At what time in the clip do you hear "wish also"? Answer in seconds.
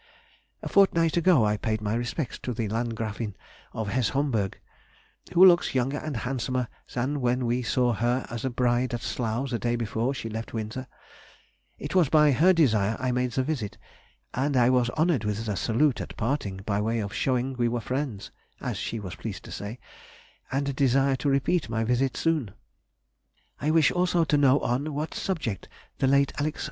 23.69-24.23